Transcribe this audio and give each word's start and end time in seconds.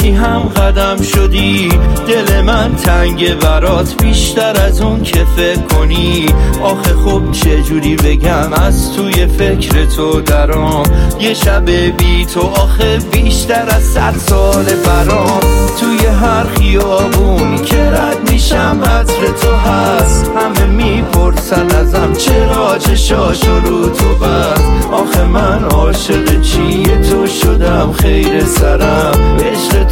هم 0.00 0.40
قدم 0.40 1.02
شدی؟ 1.02 1.68
دل 2.08 2.40
من 2.40 2.74
تنگ 2.74 3.34
برات 3.34 4.02
بیشتر 4.02 4.60
از 4.66 4.80
اون 4.80 5.02
که 5.02 5.24
فکر 5.36 5.60
کنی. 5.60 6.26
آخه 6.62 6.94
خب 6.94 7.32
چجوری 7.32 7.96
بگم؟ 7.96 8.52
از 8.52 8.92
توی 8.92 9.26
فکر 9.26 9.84
تو 9.84 10.20
درام. 10.20 10.82
یه 11.20 11.34
شب 11.34 11.70
بی 11.70 12.26
تو 12.34 12.40
آخه 12.40 12.98
بیشتر 13.12 13.64
از 13.68 13.82
صد 13.82 14.14
سال 14.16 14.64
برام. 14.64 15.40
توی 15.80 16.06
هر 16.06 16.44
خیابونی 16.44 17.58
که 17.58 17.90
رد 17.90 18.30
میشم 18.30 18.80
عطر 18.84 19.26
تو 19.42 19.54
هست. 19.54 20.30
همه 20.36 20.66
می‌پرسن 20.66 21.70
ازم 21.70 22.12
چرا 22.12 22.78
چشاش 22.78 23.40
رو 23.64 23.88
تو 23.88 24.14
بست؟ 24.14 24.64
آخه 24.92 25.24
من 25.24 25.64
عاشق 25.64 26.40
چیه؟ 26.40 26.98
تو 26.98 27.26
شدم 27.26 27.92
خیر 27.92 28.44
سرم. 28.44 29.31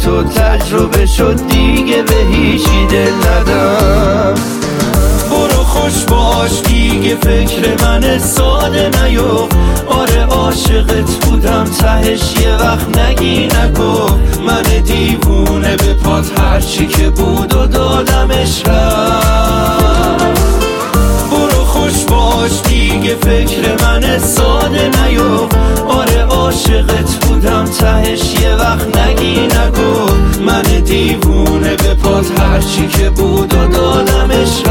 تو 0.03 0.23
تجربه 0.23 1.05
شد 1.05 1.47
دیگه 1.47 2.01
به 2.01 2.15
هیچی 2.31 2.87
دل 2.89 3.13
ندم. 3.13 4.33
برو 5.29 5.63
خوش 5.63 6.03
باش 6.03 6.61
دیگه 6.61 7.15
فکر 7.15 7.83
من 7.83 8.19
ساده 8.19 8.89
نیو. 9.03 9.47
آره 9.87 10.23
عاشقت 10.25 11.25
بودم 11.25 11.63
تهش 11.63 12.21
یه 12.41 12.55
وقت 12.55 12.97
نگی 12.97 13.47
نگو 13.47 14.09
من 14.47 14.63
دیوونه 14.85 15.75
به 15.75 15.93
پات 15.93 16.39
هرچی 16.39 16.87
که 16.87 17.09
بود 17.09 17.55
و 17.55 17.65
دادمش 17.65 18.63
برو 21.31 21.65
خوش 21.65 22.03
باش 22.03 22.51
دیگه 22.63 23.15
فکر 23.15 23.83
من 23.83 24.19
ساده 24.19 24.89
نیو. 25.05 25.47
آره 25.87 26.23
عاشقت 26.51 27.25
بودم 27.25 27.65
تهش 27.65 28.33
یه 28.41 28.55
وقت 28.55 28.97
نگی 28.97 29.39
نگو. 29.41 30.15
من 30.45 30.61
دیوونه 30.61 31.75
به 31.75 31.93
پات 31.93 32.39
هرچی 32.39 32.87
که 32.87 33.09
بود 33.09 33.53
و 33.53 33.67
دادمش 33.67 34.63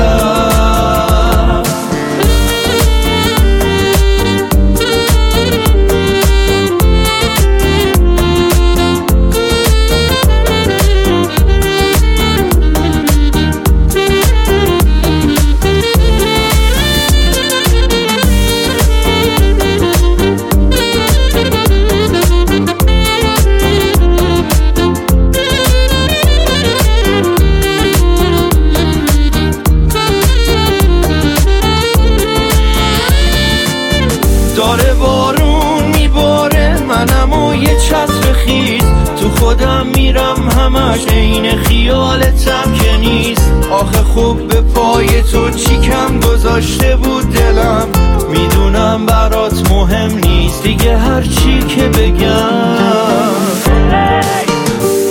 همش 40.60 41.06
عین 41.08 41.56
خیالتم 41.56 42.72
که 42.82 42.96
نیست. 42.96 43.52
آخه 43.70 43.98
خوب 43.98 44.48
به 44.48 44.60
پای 44.60 45.22
تو 45.22 45.50
چی 45.50 45.80
کم 45.80 46.20
گذاشته 46.20 46.96
بود 46.96 47.32
دلم. 47.32 47.88
می‌دونم 48.30 49.06
برات 49.06 49.70
مهم 49.70 50.18
نیست 50.24 50.62
دیگه 50.62 50.98
هر 50.98 51.22
چی 51.22 51.58
که 51.68 51.82
بگم. 51.82 53.30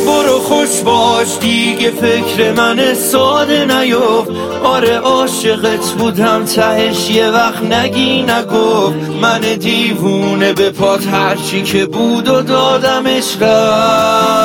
برو 0.05 0.39
خوش 0.39 0.81
باش 0.85 1.27
دیگه 1.41 1.91
فکر 1.91 2.51
من 2.51 2.93
ساده 2.93 3.65
نیو 3.65 3.99
آره 4.63 4.97
عاشقت 4.97 5.91
بودم 5.97 6.45
تهش 6.45 7.09
یه 7.09 7.29
وقت 7.29 7.63
نگی 7.63 8.21
نگفت. 8.21 8.95
من 9.21 9.39
دیوونه 9.39 10.53
به 10.53 10.69
پات 10.69 11.07
هرچی 11.07 11.63
که 11.63 11.85
بود 11.85 12.27
و 12.27 12.41
دادمش 12.41 13.37
رفت 13.41 14.38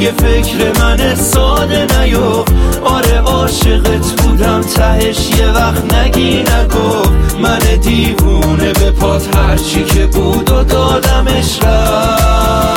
دیگه 0.00 0.12
فکر 0.12 0.80
من 0.80 1.14
ساده 1.14 1.86
نیو. 2.00 2.44
آره 2.84 3.18
عاشقت 3.18 4.22
بودم 4.22 4.60
تهش 4.60 5.30
یه 5.38 5.48
وقت 5.50 5.94
نگی 5.94 6.42
نگفت. 6.42 7.36
من 7.40 7.58
دیوونه 7.82 8.72
به 8.72 8.90
پات 8.90 9.36
هرچی 9.36 9.84
که 9.84 10.06
بود 10.06 10.50
و 10.50 10.64
دادمش 10.64 11.58
رفت. 11.62 12.69